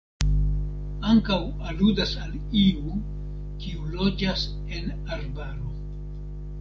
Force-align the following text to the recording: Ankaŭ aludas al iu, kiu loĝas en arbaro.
Ankaŭ 1.09 1.37
aludas 1.71 2.13
al 2.23 2.33
iu, 2.61 2.95
kiu 3.65 3.93
loĝas 3.99 4.47
en 4.79 4.91
arbaro. 5.19 5.75